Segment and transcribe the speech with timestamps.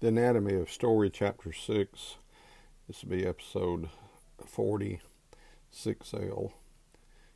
[0.00, 2.18] The Anatomy of Story, Chapter 6.
[2.86, 3.88] This will be episode
[4.40, 6.52] 46L.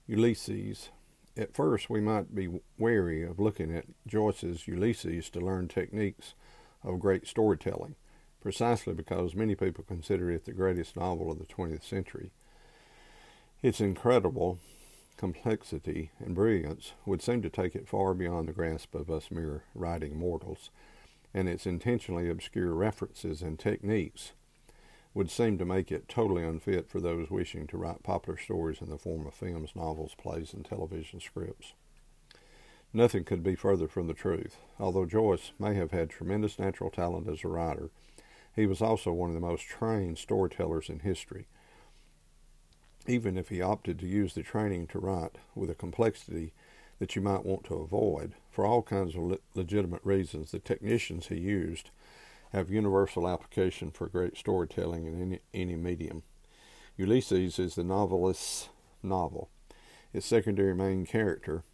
[0.06, 0.90] Ulysses.
[1.36, 6.34] At first, we might be wary of looking at Joyce's Ulysses to learn techniques
[6.84, 7.96] of great storytelling,
[8.40, 12.30] precisely because many people consider it the greatest novel of the 20th century.
[13.60, 14.60] Its incredible
[15.16, 19.64] complexity and brilliance would seem to take it far beyond the grasp of us mere
[19.74, 20.70] writing mortals
[21.34, 24.32] and its intentionally obscure references and techniques
[25.14, 28.88] would seem to make it totally unfit for those wishing to write popular stories in
[28.88, 31.74] the form of films, novels, plays, and television scripts.
[32.94, 34.58] Nothing could be further from the truth.
[34.78, 37.90] Although Joyce may have had tremendous natural talent as a writer,
[38.54, 41.46] he was also one of the most trained storytellers in history.
[43.06, 46.52] Even if he opted to use the training to write with a complexity
[47.02, 48.32] that you might want to avoid.
[48.48, 51.90] For all kinds of le- legitimate reasons, the technicians he used
[52.52, 56.22] have universal application for great storytelling in any, any medium.
[56.96, 58.68] Ulysses is the novelist's
[59.02, 59.50] novel.
[60.12, 61.64] Its secondary main character,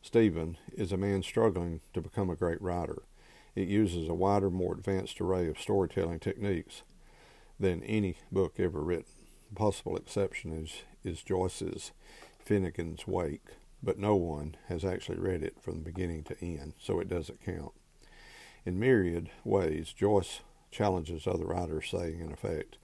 [0.00, 3.02] Stephen, is a man struggling to become a great writer.
[3.56, 6.82] It uses a wider, more advanced array of storytelling techniques
[7.58, 9.10] than any book ever written.
[9.48, 11.90] The possible exception is, is Joyce's
[12.46, 17.08] Finnegans Wake but no one has actually read it from beginning to end, so it
[17.08, 17.72] doesn't count.
[18.64, 22.76] In myriad ways, Joyce challenges other writers, saying, in effect,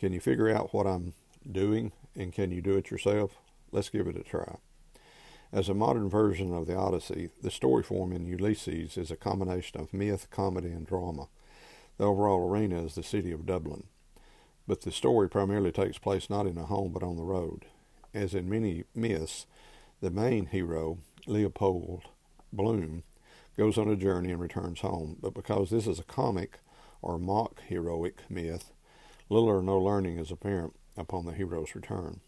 [0.00, 1.12] Can you figure out what I'm
[1.50, 3.38] doing, and can you do it yourself?
[3.70, 4.56] Let's give it a try.
[5.52, 9.80] As a modern version of the Odyssey, the story form in Ulysses is a combination
[9.80, 11.28] of myth, comedy, and drama.
[11.96, 13.84] The overall arena is the city of Dublin,
[14.66, 17.64] but the story primarily takes place not in a home but on the road.
[18.12, 19.46] As in many myths,
[20.00, 22.04] the main hero, Leopold
[22.52, 23.02] Bloom,
[23.56, 26.60] goes on a journey and returns home, but because this is a comic
[27.02, 28.72] or mock heroic myth,
[29.28, 32.20] little or no learning is apparent upon the hero's return.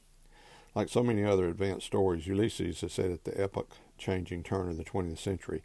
[0.75, 4.76] Like so many other advanced stories, Ulysses is set at the epoch changing turn of
[4.76, 5.62] the 20th century,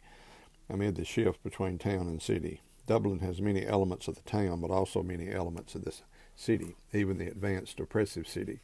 [0.68, 2.60] amid the shift between town and city.
[2.86, 5.94] Dublin has many elements of the town, but also many elements of the
[6.36, 8.60] city, even the advanced oppressive city.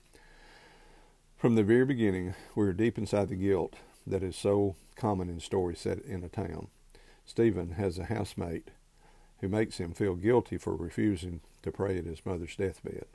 [1.42, 3.75] From the very beginning, we are deep inside the guilt
[4.06, 6.69] that is so common in stories set in a town.
[7.26, 8.69] Stephen has a housemate
[9.41, 13.06] who makes him feel guilty for refusing to pray at his mother's deathbed.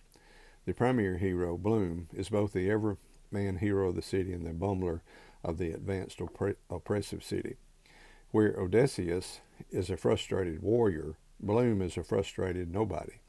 [0.65, 4.99] The primary hero, Bloom, is both the everyman hero of the city and the bumbler
[5.41, 7.55] of the advanced oppre- oppressive city.
[8.31, 9.39] Where Odysseus
[9.71, 13.21] is a frustrated warrior, Bloom is a frustrated nobody.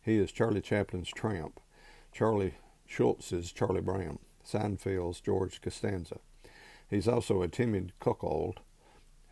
[0.00, 1.60] He is Charlie Chaplin's tramp,
[2.12, 2.54] Charlie
[2.88, 4.18] Schulz's Charlie Brown.
[4.46, 6.18] Seinfeld's George Costanza.
[6.88, 8.60] He's also a timid cuckold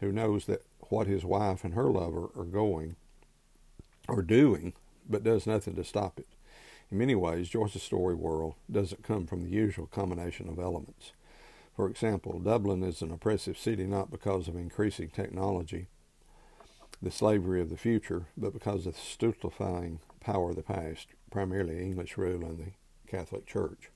[0.01, 2.97] who knows that what his wife and her lover are going
[4.09, 4.73] or doing,
[5.09, 6.27] but does nothing to stop it.
[6.91, 11.13] In many ways, Joyce's story world doesn't come from the usual combination of elements.
[11.77, 15.87] For example, Dublin is an oppressive city not because of increasing technology,
[17.01, 21.79] the slavery of the future, but because of the stultifying power of the past, primarily
[21.81, 22.73] English rule and the
[23.07, 23.91] Catholic Church.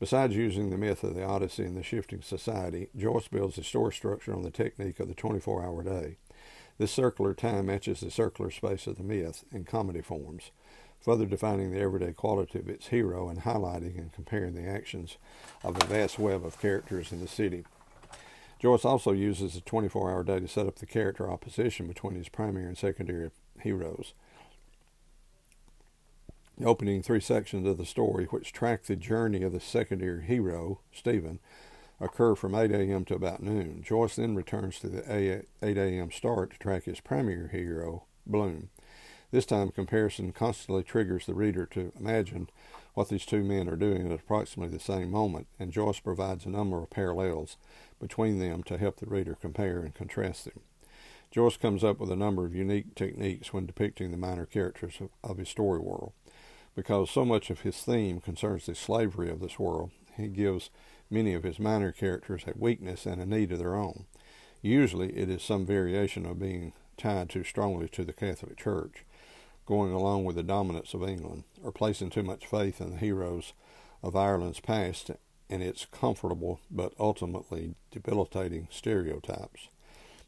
[0.00, 3.92] Besides using the myth of the Odyssey and the shifting society, Joyce builds the story
[3.92, 6.16] structure on the technique of the 24 hour day.
[6.78, 10.52] This circular time matches the circular space of the myth in comedy forms,
[11.02, 15.18] further defining the everyday quality of its hero and highlighting and comparing the actions
[15.62, 17.66] of a vast web of characters in the city.
[18.58, 22.30] Joyce also uses the 24 hour day to set up the character opposition between his
[22.30, 23.30] primary and secondary
[23.60, 24.14] heroes.
[26.60, 30.80] The opening three sections of the story, which track the journey of the secondary hero,
[30.92, 31.38] Stephen,
[31.98, 33.06] occur from 8 a.m.
[33.06, 33.82] to about noon.
[33.82, 36.10] Joyce then returns to the 8 a.m.
[36.10, 38.68] start to track his primary hero, Bloom.
[39.30, 42.50] This time, comparison constantly triggers the reader to imagine
[42.92, 46.50] what these two men are doing at approximately the same moment, and Joyce provides a
[46.50, 47.56] number of parallels
[47.98, 50.60] between them to help the reader compare and contrast them.
[51.30, 55.08] Joyce comes up with a number of unique techniques when depicting the minor characters of,
[55.24, 56.12] of his story world
[56.80, 59.90] because so much of his theme concerns the slavery of this world.
[60.16, 60.70] He gives
[61.10, 64.06] many of his minor characters a weakness and a need of their own.
[64.62, 69.04] Usually it is some variation of being tied too strongly to the Catholic Church,
[69.66, 73.52] going along with the dominance of England, or placing too much faith in the heroes
[74.02, 75.10] of Ireland's past
[75.50, 79.68] and its comfortable but ultimately debilitating stereotypes.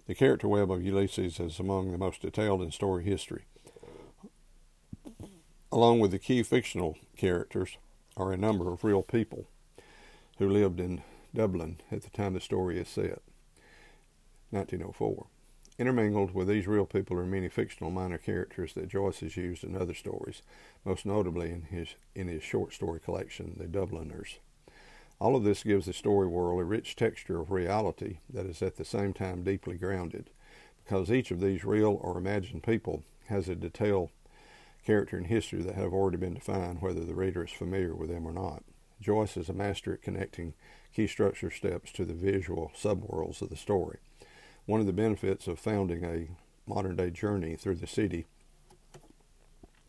[0.07, 3.45] The character web of Ulysses is among the most detailed in story history.
[5.73, 7.79] Along with the key fictional characters
[8.15, 9.47] are a number of real people
[10.37, 11.03] who lived in
[11.35, 13.23] Dublin at the time the story is set,
[14.51, 15.29] 1904.
[15.79, 19.75] Intermingled with these real people are many fictional minor characters that Joyce has used in
[19.75, 20.43] other stories,
[20.85, 24.41] most notably in his, in his short story collection, The Dubliners.
[25.19, 28.77] All of this gives the story world a rich texture of reality that is at
[28.77, 30.29] the same time deeply grounded,
[30.85, 34.11] because each of these real or imagined people has a detailed
[34.85, 38.27] character and history that have already been defined, whether the reader is familiar with them
[38.27, 38.65] or not.
[39.01, 40.55] Joyce is a master at connecting
[40.95, 43.99] key structure steps to the visual subworlds of the story.
[44.67, 46.29] One of the benefits of founding a
[46.67, 48.27] modern day journey through the city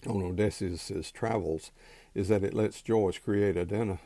[0.07, 1.71] on Odysseus' travels
[2.13, 3.99] is that it lets Joyce create identi-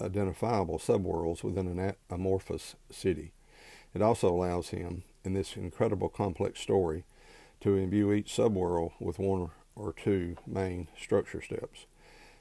[0.00, 3.32] identifiable subworlds within an amorphous city.
[3.94, 7.04] It also allows him, in this incredible complex story,
[7.60, 11.86] to imbue each subworld with one or two main structure steps.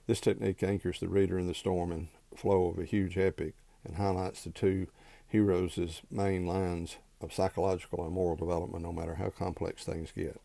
[0.08, 3.54] This technique anchors the reader in the storm and flow of a huge epic
[3.86, 4.88] and highlights the two
[5.28, 10.40] heroes' main lines of psychological and moral development, no matter how complex things get.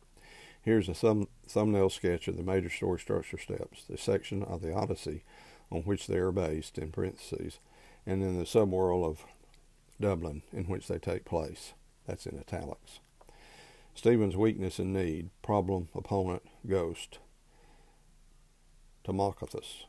[0.62, 4.72] Here's a thumb- thumbnail sketch of the major story structure steps, the section of the
[4.72, 5.24] Odyssey
[5.70, 7.58] on which they are based, in parentheses,
[8.06, 9.24] and then the subworld of
[10.00, 11.74] Dublin in which they take place.
[12.06, 13.00] That's in italics.
[13.98, 17.18] Stephen's weakness and need, problem, opponent, ghost.
[19.02, 19.86] Telemachus,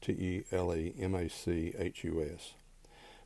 [0.00, 2.54] T E L E M A C H U S.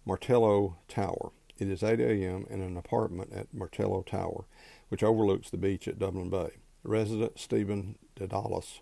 [0.06, 1.32] Martello Tower.
[1.58, 2.46] It is 8 a.m.
[2.48, 4.46] in an apartment at Martello Tower,
[4.88, 6.52] which overlooks the beach at Dublin Bay.
[6.84, 8.80] Resident Stephen Dedalus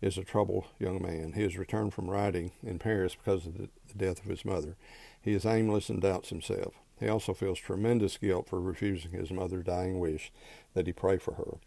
[0.00, 1.32] is a troubled young man.
[1.32, 4.76] He has returned from riding in Paris because of the death of his mother.
[5.20, 6.74] He is aimless and doubts himself.
[7.00, 10.32] He also feels tremendous guilt for refusing his mother's dying wish
[10.74, 11.58] that he pray for her.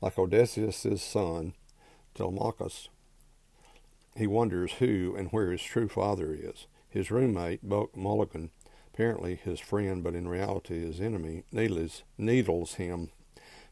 [0.00, 1.54] Like Odysseus' son,
[2.14, 2.88] Telemachus,
[4.16, 6.66] he wonders who and where his true father is.
[6.88, 8.50] His roommate, Buck Mulligan,
[8.92, 13.10] apparently his friend but in reality his enemy, needles, needles him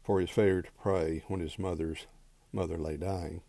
[0.03, 2.05] for his failure to pray when his mother's
[2.53, 3.41] mother lay dying.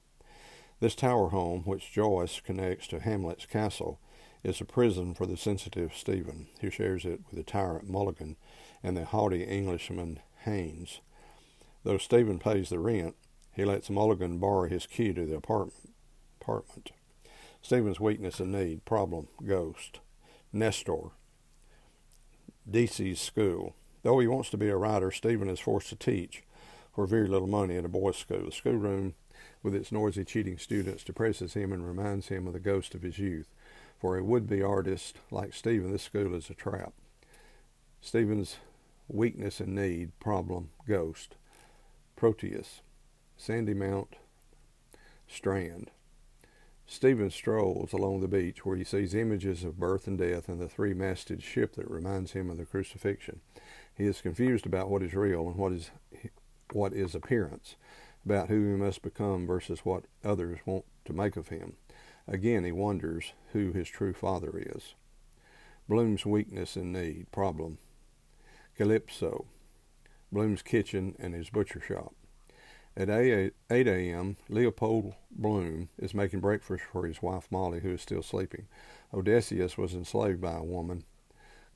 [0.78, 3.99] This tower home, which Joyce connects to Hamlet's castle,
[4.44, 8.37] is a prison for the sensitive Stephen, who shares it with the tyrant Mulligan
[8.82, 11.00] and the haughty Englishman Haynes.
[11.82, 13.17] Though Stephen pays the rent,
[13.52, 15.94] he lets Mulligan borrow his key to the apartment.
[16.40, 16.90] apartment.
[17.62, 20.00] Stephen's weakness and need, problem, ghost.
[20.52, 21.11] Nestor,
[22.70, 23.75] Deasy's school.
[24.02, 26.43] Though he wants to be a writer, Stephen is forced to teach
[26.94, 28.44] for very little money at a boys' school.
[28.44, 29.14] The schoolroom,
[29.66, 33.18] with its noisy, cheating students, depresses him and reminds him of the ghost of his
[33.18, 33.48] youth.
[34.00, 36.92] For a would be artist like Stephen, this school is a trap.
[38.00, 38.58] Stephen's
[39.08, 41.34] weakness and need, problem, ghost.
[42.14, 42.80] Proteus,
[43.36, 44.12] Sandymount,
[45.26, 45.90] Strand.
[46.86, 50.68] Stephen strolls along the beach where he sees images of birth and death and the
[50.68, 53.40] three masted ship that reminds him of the crucifixion.
[53.96, 55.90] He is confused about what is real and what is
[56.72, 57.74] what is appearance,
[58.26, 61.75] about who he must become versus what others want to make of him.
[62.26, 64.94] Again, he wonders who his true father is.
[65.88, 67.78] Bloom's weakness and need, problem.
[68.76, 69.46] Calypso,
[70.32, 72.14] Bloom's kitchen and his butcher shop.
[72.96, 78.23] At 8 a.m., Leopold Bloom is making breakfast for his wife Molly, who is still
[78.23, 78.67] sleeping.
[79.14, 81.05] Odysseus was enslaved by a woman,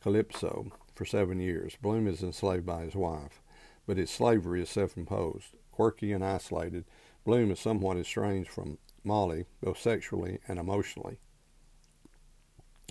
[0.02, 1.76] Calypso, for seven years.
[1.80, 3.40] Bloom is enslaved by his wife,
[3.86, 5.54] but his slavery is self imposed.
[5.72, 6.84] Quirky and isolated,
[7.24, 11.18] Bloom is somewhat estranged from Molly, both sexually and emotionally.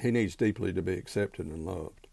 [0.01, 2.07] He needs deeply to be accepted and loved.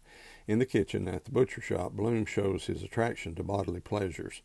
[0.47, 4.41] In the kitchen at the butcher shop, Bloom shows his attraction to bodily pleasures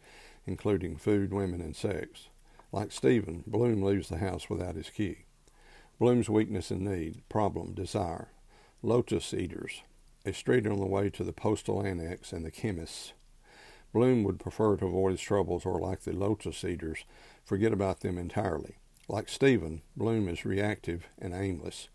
[0.47, 2.29] including food, women, and sex.
[2.73, 5.25] Like Stephen, Bloom leaves the house without his key.
[5.99, 8.29] Bloom's weakness and need, problem, desire.
[8.83, 9.83] Lotus Eaters,
[10.27, 13.13] a street on the way to the postal annex and the chemist's.
[13.93, 17.05] Bloom would prefer to avoid his troubles or, like the Lotus Eaters,
[17.45, 18.77] forget about them entirely.
[19.09, 21.89] Like Stephen, Bloom is reactive and aimless.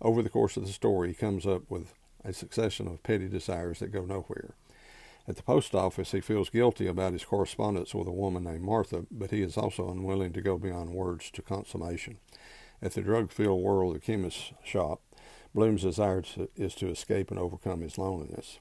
[0.00, 3.78] Over the course of the story, he comes up with a succession of petty desires
[3.78, 4.54] that go nowhere.
[5.28, 9.06] At the post office, he feels guilty about his correspondence with a woman named Martha,
[9.10, 12.18] but he is also unwilling to go beyond words to consummation.
[12.80, 15.00] At the drug filled world of the chemist's shop,
[15.54, 18.58] Bloom's desire to, is to escape and overcome his loneliness.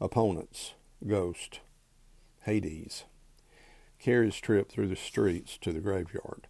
[0.00, 0.74] Opponents,
[1.06, 1.60] Ghost,
[2.44, 3.04] Hades.
[3.98, 6.46] Carrie's trip through the streets to the graveyard.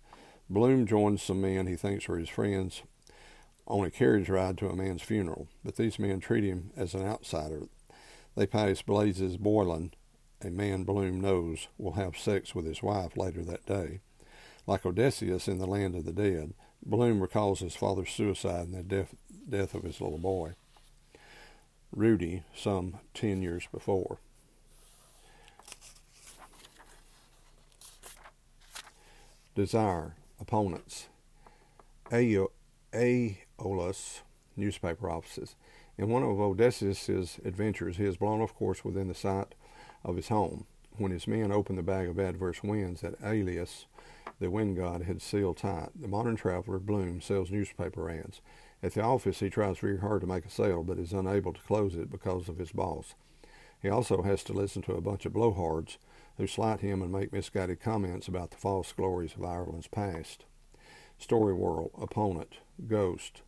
[0.50, 2.82] Bloom joins some men he thinks are his friends
[3.66, 7.02] on a carriage ride to a man's funeral, but these men treat him as an
[7.06, 7.68] outsider
[8.34, 9.92] they pass Blazes Boylan,
[10.42, 14.00] a man Bloom knows will have sex with his wife later that day.
[14.66, 18.82] Like Odysseus in the land of the dead, Bloom recalls his father's suicide and the
[18.82, 19.14] death,
[19.48, 20.54] death of his little boy,
[21.92, 24.18] Rudy, some ten years before.
[29.54, 31.06] Desire, opponents.
[32.10, 33.36] Aeolus,
[34.56, 35.54] newspaper offices.
[35.96, 39.54] In one of Odysseus's adventures, he is blown off course within the sight
[40.04, 40.66] of his home.
[40.96, 43.86] When his men open the bag of adverse winds that Aeolus,
[44.40, 48.40] the wind god, had sealed tight, the modern traveler, Bloom, sells newspaper ads.
[48.82, 51.62] At the office, he tries very hard to make a sale, but is unable to
[51.62, 53.14] close it because of his boss.
[53.80, 55.96] He also has to listen to a bunch of blowhards
[56.36, 60.44] who slight him and make misguided comments about the false glories of Ireland's past.
[61.18, 63.42] Story World, Opponent, Ghost,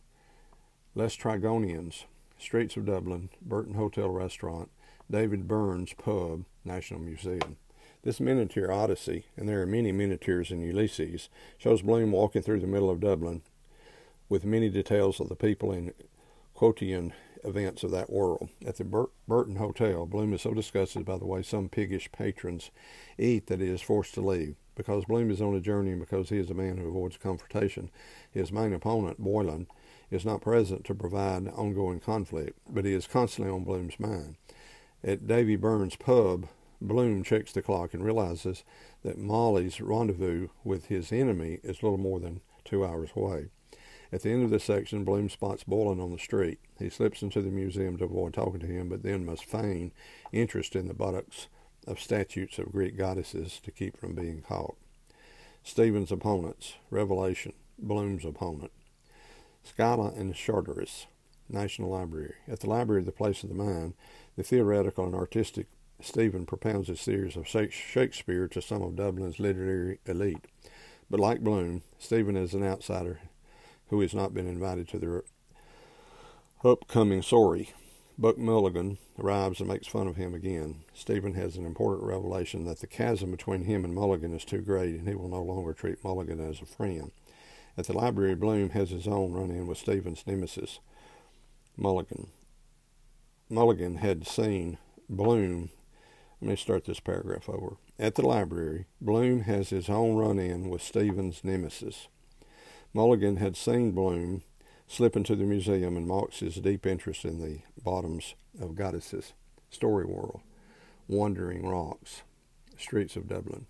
[0.95, 2.05] Lestrygonians,
[2.37, 4.69] Streets of Dublin, Burton Hotel Restaurant,
[5.09, 7.57] David Byrnes Pub, National Museum.
[8.03, 12.67] This miniature Odyssey, and there are many miniatures in Ulysses, shows Bloom walking through the
[12.67, 13.41] middle of Dublin
[14.29, 15.93] with many details of the people in
[16.53, 17.13] quotidian
[17.47, 18.49] events of that world.
[18.65, 22.71] At the Bur- Burton Hotel, Bloom is so disgusted by the way some piggish patrons
[23.17, 24.55] eat that he is forced to leave.
[24.75, 27.89] Because Bloom is on a journey and because he is a man who avoids confrontation,
[28.29, 29.67] his main opponent, Boylan,
[30.11, 34.35] is not present to provide ongoing conflict, but he is constantly on Bloom's mind.
[35.03, 36.47] At Davy Byrnes' pub,
[36.79, 38.63] Bloom checks the clock and realizes
[39.03, 43.47] that Molly's rendezvous with his enemy is little more than two hours away.
[44.11, 46.59] At the end of this section, Bloom spots Boylan on the street.
[46.79, 49.91] He slips into the museum to avoid talking to him, but then must feign
[50.31, 51.47] interest in the buttocks
[51.85, 54.77] of statues of Greek goddesses to keep from being caught.
[55.63, 58.71] Stephen's opponents, Revelation, Bloom's opponent.
[59.63, 61.07] Scylla and Charybdis,
[61.49, 62.35] National Library.
[62.47, 63.93] At the Library of the Place of the Mind,
[64.37, 65.67] the theoretical and artistic
[65.99, 70.45] Stephen propounds his theories of Shakespeare to some of Dublin's literary elite.
[71.09, 73.19] But like Bloom, Stephen is an outsider
[73.89, 75.23] who has not been invited to the
[76.63, 77.71] upcoming sorry.
[78.19, 80.83] Buck Mulligan arrives and makes fun of him again.
[80.93, 84.95] Stephen has an important revelation that the chasm between him and Mulligan is too great,
[84.95, 87.11] and he will no longer treat Mulligan as a friend.
[87.77, 90.79] At the library, Bloom has his own run in with Stephen's nemesis,
[91.75, 92.29] Mulligan.
[93.49, 95.69] Mulligan had seen Bloom.
[96.41, 97.77] Let me start this paragraph over.
[97.99, 102.07] At the library, Bloom has his own run in with Stephen's nemesis.
[102.93, 104.43] Mulligan had seen Bloom
[104.87, 109.33] slip into the museum and mocks his deep interest in the bottoms of goddesses,
[109.69, 110.41] story world,
[111.07, 112.23] wandering rocks,
[112.77, 113.67] streets of Dublin.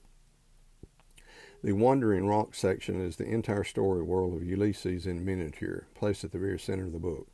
[1.63, 6.31] The Wandering Rock section is the entire story world of Ulysses in miniature, placed at
[6.31, 7.27] the very center of the book.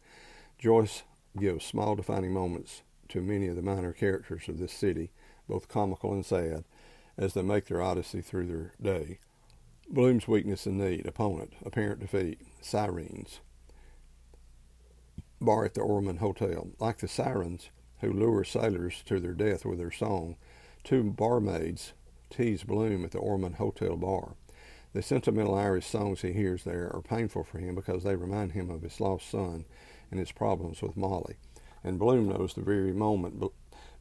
[0.58, 1.04] Joyce
[1.38, 5.12] gives small defining moments to many of the minor characters of this city,
[5.50, 6.64] both comical and sad,
[7.18, 9.20] as they make their odyssey through their day.
[9.90, 13.42] Bloom's weakness and need, opponent, apparent defeat, sirens.
[15.40, 16.70] Bar at the Ormond Hotel.
[16.80, 20.36] Like the sirens who lure sailors to their death with their song,
[20.84, 21.94] two barmaids
[22.30, 24.36] tease Bloom at the Ormond Hotel bar.
[24.94, 28.70] The sentimental Irish songs he hears there are painful for him because they remind him
[28.70, 29.66] of his lost son
[30.10, 31.36] and his problems with Molly.
[31.84, 33.44] And Bloom knows the very moment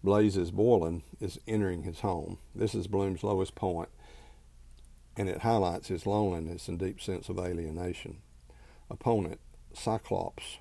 [0.05, 2.39] Blazes Boylan is entering his home.
[2.55, 3.89] This is Bloom's lowest point
[5.16, 8.19] and it highlights his loneliness and deep sense of alienation.
[8.90, 9.40] Opponent,
[9.73, 10.59] Cyclops,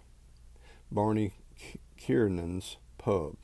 [0.92, 1.34] Barney
[2.00, 3.36] Kiernan's pub.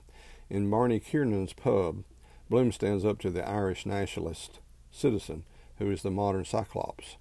[0.50, 2.04] In Barney Kiernan's pub,
[2.50, 4.60] Bloom stands up to the Irish nationalist
[4.92, 5.44] citizen
[5.78, 7.18] who is the modern Cyclops.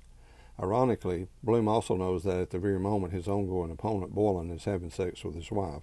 [0.60, 4.90] Ironically, Bloom also knows that at the very moment his ongoing opponent, Boylan, is having
[4.90, 5.82] sex with his wife.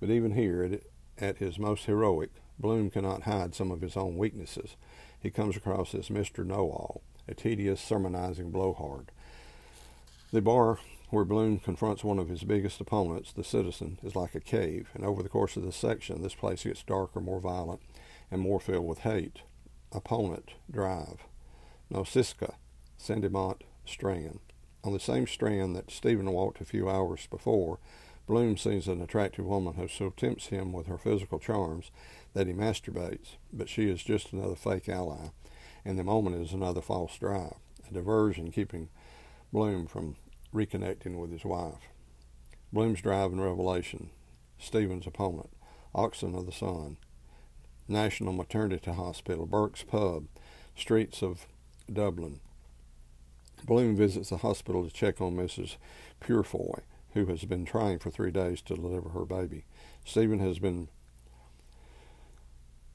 [0.00, 0.80] But even here,
[1.18, 4.76] at his most heroic, Bloom cannot hide some of his own weaknesses.
[5.20, 6.44] He comes across as Mr.
[6.44, 9.10] Know All, a tedious, sermonizing blowhard.
[10.32, 10.78] The bar
[11.10, 15.04] where Bloom confronts one of his biggest opponents, the citizen, is like a cave, and
[15.04, 17.80] over the course of this section, this place gets darker, more violent,
[18.30, 19.42] and more filled with hate.
[19.92, 21.20] Opponent, Drive.
[21.88, 22.54] Nausicaa,
[22.98, 24.40] Sandymount, Strand.
[24.82, 27.78] On the same strand that Stephen walked a few hours before,
[28.26, 31.90] Bloom sees an attractive woman who so tempts him with her physical charms
[32.32, 35.28] that he masturbates, but she is just another fake ally
[35.84, 37.54] and the moment is another false drive,
[37.88, 38.88] a diversion keeping
[39.52, 40.16] Bloom from
[40.52, 41.90] reconnecting with his wife.
[42.72, 44.10] Bloom's drive and revelation,
[44.58, 45.50] Stephen's opponent,
[45.94, 46.96] Oxen of the Sun,
[47.86, 50.24] National Maternity Hospital, Burke's Pub,
[50.74, 51.46] streets of
[51.92, 52.40] Dublin.
[53.64, 55.76] Bloom visits the hospital to check on Mrs.
[56.20, 56.80] Purefoy,
[57.14, 59.64] who has been trying for three days to deliver her baby.
[60.04, 60.88] Stephen has been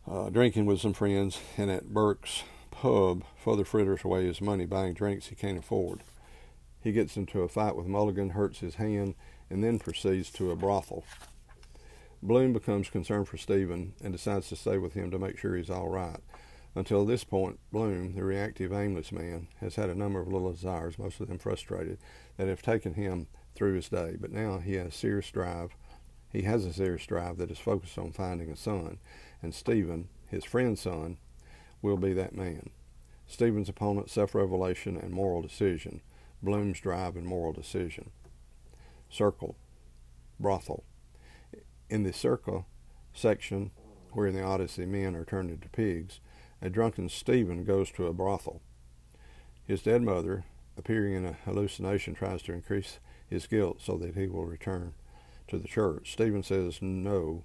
[0.08, 4.94] uh, drinking with some friends, and at Burke's pub Father fritters away his money buying
[4.94, 6.02] drinks he can't afford.
[6.82, 9.16] He gets into a fight with Mulligan, hurts his hand,
[9.50, 11.04] and then proceeds to a brothel.
[12.22, 15.70] Bloom becomes concerned for Stephen and decides to stay with him to make sure he's
[15.70, 16.20] all right.
[16.76, 21.00] Until this point, Bloom, the reactive, aimless man, has had a number of little desires,
[21.00, 21.98] most of them frustrated,
[22.38, 23.28] that have taken him
[23.60, 24.16] through his day.
[24.20, 25.76] But now he has a serious drive.
[26.32, 29.00] He has a serious drive that is focused on finding a son,
[29.42, 31.18] and Stephen, his friend's son,
[31.82, 32.70] will be that man.
[33.28, 36.02] Stephen's opponent, self-revelation and moral decision.
[36.42, 38.12] Bloom's drive and moral decision.
[39.10, 39.56] Circe,
[40.40, 40.86] brothel.
[41.90, 42.64] In the Circe
[43.14, 43.72] section,
[44.12, 46.22] where in the Odyssey men are turned into pigs,
[46.62, 48.62] a drunken Stephen goes to a brothel.
[49.66, 50.46] His dead mother,
[50.78, 53.00] appearing in a hallucination, tries to increase
[53.30, 54.94] his guilt so that he will return
[55.48, 56.14] to the church.
[56.14, 57.44] Stephen says no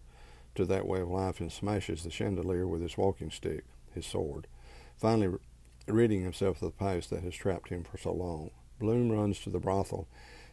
[0.55, 4.47] to that way of life and smashes the chandelier with his walking stick, his sword,
[4.97, 5.37] finally
[5.87, 8.51] ridding himself of the past that has trapped him for so long.
[8.79, 10.09] Bloom runs to the brothel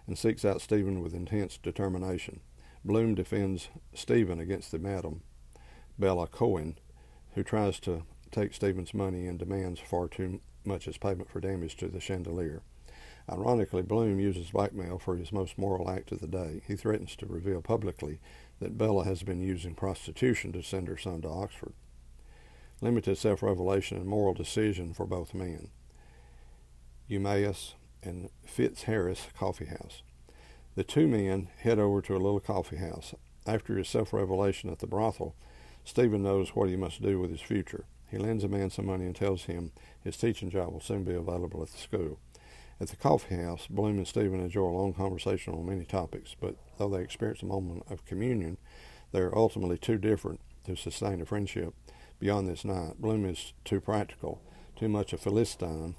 [0.07, 2.41] and seeks out Stephen with intense determination.
[2.83, 5.21] Bloom defends Stephen against the madam,
[5.99, 6.77] Bella Cohen,
[7.35, 11.75] who tries to take Stephen's money and demands far too much as payment for damage
[11.77, 12.61] to the chandelier.
[13.31, 16.61] Ironically, Bloom uses blackmail for his most moral act of the day.
[16.67, 18.19] He threatens to reveal publicly
[18.59, 21.73] that Bella has been using prostitution to send her son to Oxford.
[22.81, 25.69] Limited self revelation and moral decision for both men.
[27.07, 30.01] Eumaeus and Fitzharris Coffee House.
[30.75, 33.13] The two men head over to a little coffee house.
[33.45, 35.35] After his self revelation at the brothel,
[35.85, 37.85] Stephen knows what he must do with his future.
[38.09, 39.71] He lends a man some money and tells him
[40.03, 42.19] his teaching job will soon be available at the school.
[42.81, 46.55] At the coffee house, Bloom and Stephen enjoy a long conversation on many topics, but
[46.79, 48.57] though they experience a moment of communion,
[49.11, 51.75] they are ultimately too different to sustain a friendship
[52.17, 52.99] beyond this night.
[52.99, 54.41] Bloom is too practical,
[54.75, 55.93] too much a Philistine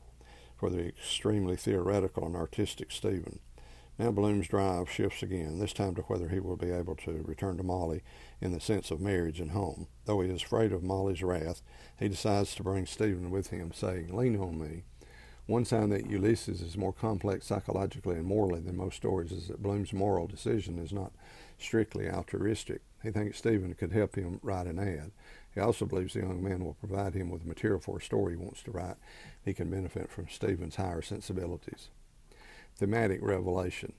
[0.57, 3.39] for the extremely theoretical and artistic Stephen.
[3.97, 7.59] Now Bloom's drive shifts again, this time to whether he will be able to return
[7.59, 8.03] to Molly
[8.41, 9.87] in the sense of marriage and home.
[10.07, 11.63] Though he is afraid of Molly's wrath,
[12.01, 14.83] he decides to bring Stephen with him, saying, Lean on me.
[15.47, 19.63] One sign that Ulysses is more complex psychologically and morally than most stories is that
[19.63, 21.13] Bloom's moral decision is not
[21.59, 22.81] strictly altruistic.
[23.03, 25.11] He thinks Stephen could help him write an ad.
[25.53, 28.37] He also believes the young man will provide him with material for a story he
[28.37, 28.97] wants to write.
[29.45, 31.89] He can benefit from Stephen's higher sensibilities.
[32.77, 33.95] Thematic revelation.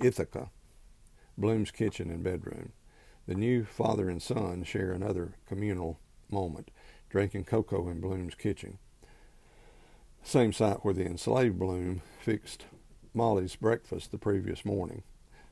[0.00, 0.50] Ithaca,
[1.36, 2.72] Bloom's kitchen and bedroom.
[3.26, 5.98] The new father and son share another communal
[6.30, 6.70] moment,
[7.10, 8.78] drinking cocoa in Bloom's kitchen.
[10.22, 12.66] Same site where the enslaved Bloom fixed
[13.12, 15.02] Molly's breakfast the previous morning.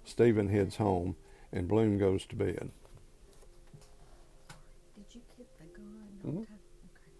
[0.04, 1.16] Stephen heads home
[1.52, 2.70] and Bloom goes to bed.
[4.96, 6.08] Did you keep the gun?
[6.24, 6.42] Mhm.
[6.42, 6.42] Okay.
[6.42, 7.12] Okay.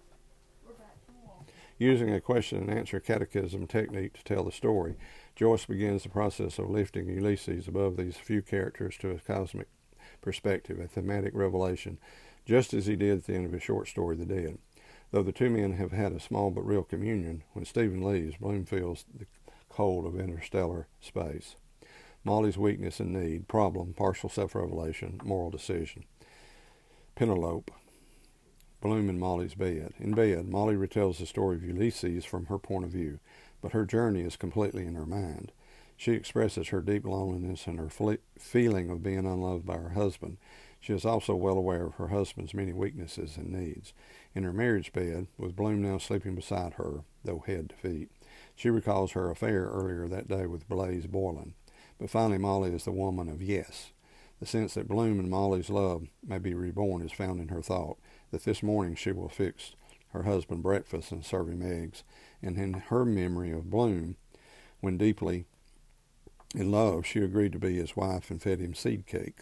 [0.66, 1.44] We're back home.
[1.78, 4.96] Using a question and answer catechism technique to tell the story,
[5.34, 9.68] Joyce begins the process of lifting Ulysses above these few characters to a cosmic
[10.22, 11.98] perspective, a thematic revelation,
[12.46, 14.58] just as he did at the end of his short story, The Dead.
[15.10, 18.64] Though the two men have had a small but real communion, when Stephen leaves, Bloom
[18.64, 19.26] feels the
[19.68, 21.56] cold of interstellar space.
[22.22, 26.04] Molly's weakness and need, problem, partial self-revelation, moral decision.
[27.14, 27.72] Penelope,
[28.80, 29.92] Bloom in Molly's bed.
[29.98, 33.18] In bed, Molly retells the story of Ulysses from her point of view,
[33.60, 35.52] but her journey is completely in her mind.
[35.96, 40.38] She expresses her deep loneliness and her fle- feeling of being unloved by her husband.
[40.80, 43.92] She is also well aware of her husband's many weaknesses and needs.
[44.34, 48.10] In her marriage bed, with Bloom now sleeping beside her, though head to feet,
[48.56, 51.54] she recalls her affair earlier that day with Blaze Boylan.
[51.98, 53.92] But finally, Molly is the woman of yes.
[54.40, 57.98] The sense that Bloom and Molly's love may be reborn is found in her thought
[58.30, 59.74] that this morning she will fix
[60.12, 62.02] her husband breakfast and serve him eggs,
[62.42, 64.16] and in her memory of Bloom,
[64.80, 65.44] when deeply
[66.54, 69.40] in love, she agreed to be his wife and fed him seed cake.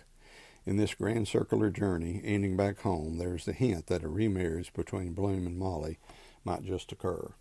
[0.69, 4.71] In this grand circular journey, ending back home, there is the hint that a remarriage
[4.75, 5.97] between Bloom and Molly
[6.45, 7.33] might just occur.